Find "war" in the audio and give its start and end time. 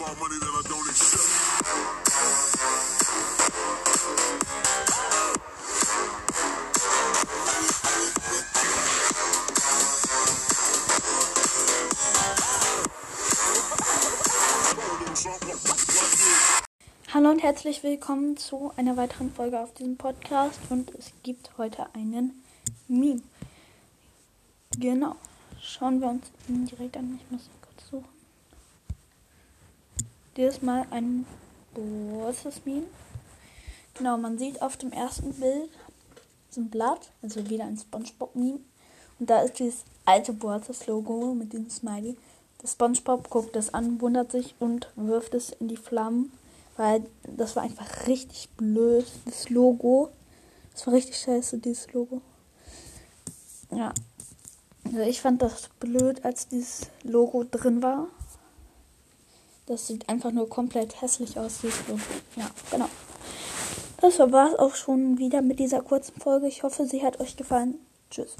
47.56-47.64, 50.86-50.94, 57.82-58.06, 64.18-64.52